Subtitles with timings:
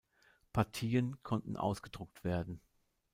[0.51, 2.59] Partien konnten ausgedruckt werden.